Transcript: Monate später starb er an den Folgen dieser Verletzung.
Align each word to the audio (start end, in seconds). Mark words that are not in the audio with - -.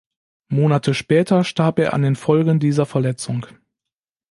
Monate 0.47 0.95
später 0.95 1.43
starb 1.43 1.77
er 1.77 1.93
an 1.93 2.01
den 2.01 2.15
Folgen 2.15 2.59
dieser 2.59 2.87
Verletzung. 2.87 3.45